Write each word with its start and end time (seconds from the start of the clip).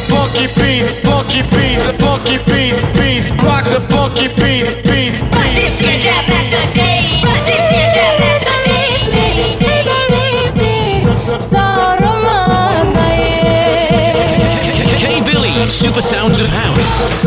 Funky 0.00 0.46
beats, 0.54 0.94
funky 0.94 1.42
beats, 1.42 1.88
funky 2.00 2.38
beats, 2.46 2.84
beats, 2.98 3.32
rock 3.42 3.64
the 3.64 3.80
funky 3.90 4.28
beats, 4.28 4.76
beats. 4.76 5.22
K 14.98 15.20
Billy, 15.24 15.68
Super 15.68 16.02
Sounds 16.02 16.40
of 16.40 16.48
House. 16.48 17.24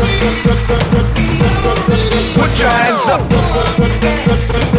Put 2.34 2.58
your 2.58 2.68
hands 2.68 3.08
up. 3.08 4.71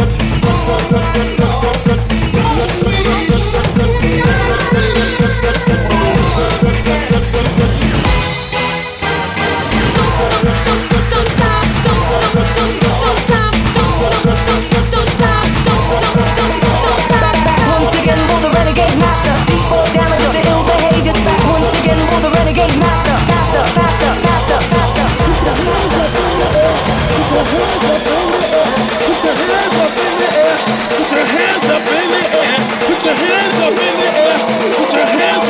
Will 22.64 22.72
the 22.72 22.78
renegade 22.78 22.80
master 22.80 23.16
Faster, 23.28 23.64
faster, 23.74 24.12
faster, 24.24 24.60
faster 24.72 25.04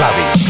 Clubbing. 0.00 0.49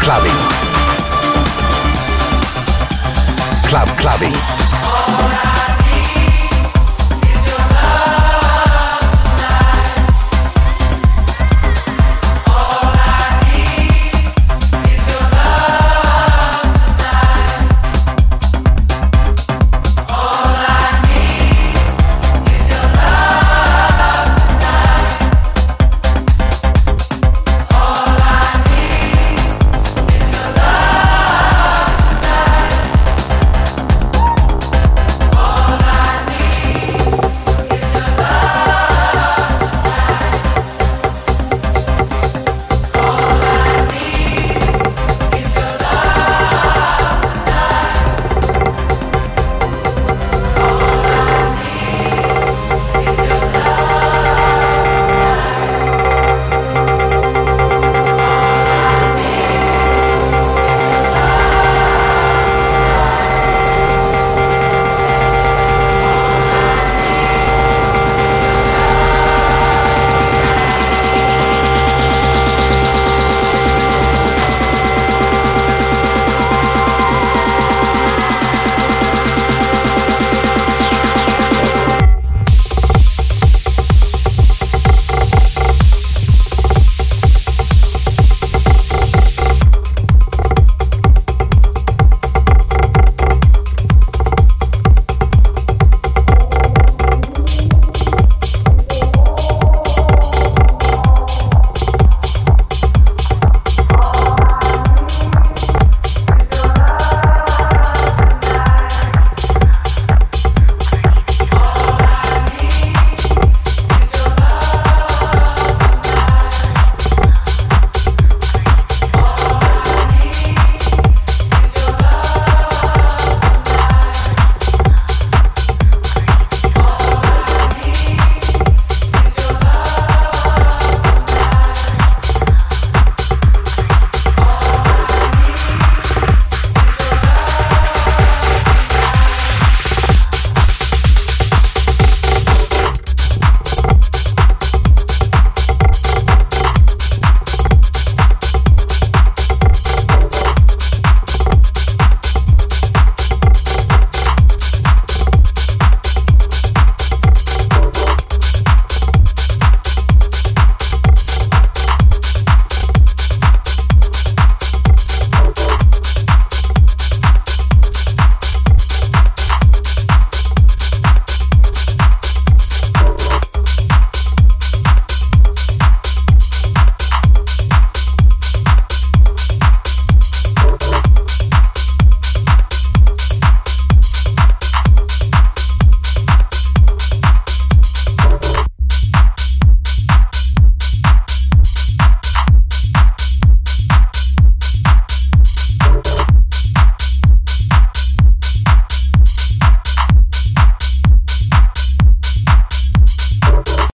Clubbin'. 0.00 0.30
Club 3.68 3.88
Clubbin'. 3.96 4.51